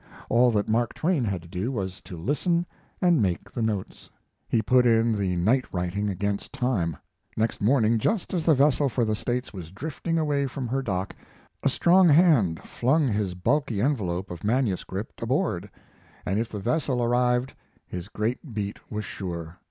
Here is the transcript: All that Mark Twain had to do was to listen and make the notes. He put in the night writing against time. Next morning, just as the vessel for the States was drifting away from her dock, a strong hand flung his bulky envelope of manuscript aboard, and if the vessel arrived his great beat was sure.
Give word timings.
All 0.29 0.49
that 0.49 0.67
Mark 0.67 0.95
Twain 0.95 1.23
had 1.23 1.43
to 1.43 1.47
do 1.47 1.71
was 1.71 2.01
to 2.05 2.17
listen 2.17 2.65
and 3.03 3.21
make 3.21 3.51
the 3.51 3.61
notes. 3.61 4.09
He 4.49 4.63
put 4.63 4.87
in 4.87 5.15
the 5.15 5.35
night 5.35 5.65
writing 5.71 6.09
against 6.09 6.51
time. 6.51 6.97
Next 7.37 7.61
morning, 7.61 7.99
just 7.99 8.33
as 8.33 8.43
the 8.43 8.55
vessel 8.55 8.89
for 8.89 9.05
the 9.05 9.13
States 9.13 9.53
was 9.53 9.69
drifting 9.69 10.17
away 10.17 10.47
from 10.47 10.67
her 10.67 10.81
dock, 10.81 11.15
a 11.61 11.69
strong 11.69 12.09
hand 12.09 12.63
flung 12.63 13.09
his 13.09 13.35
bulky 13.35 13.79
envelope 13.79 14.31
of 14.31 14.43
manuscript 14.43 15.21
aboard, 15.21 15.69
and 16.25 16.39
if 16.39 16.49
the 16.49 16.57
vessel 16.57 17.03
arrived 17.03 17.53
his 17.85 18.07
great 18.09 18.55
beat 18.55 18.91
was 18.91 19.05
sure. 19.05 19.55